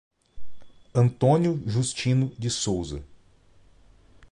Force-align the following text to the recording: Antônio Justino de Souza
Antônio 0.95 1.61
Justino 1.67 2.31
de 2.35 2.49
Souza 2.49 3.05